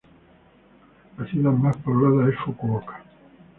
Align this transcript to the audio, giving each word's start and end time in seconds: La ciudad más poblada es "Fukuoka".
La 1.15 1.27
ciudad 1.27 1.51
más 1.51 1.77
poblada 1.77 2.27
es 2.27 2.35
"Fukuoka". 2.43 3.03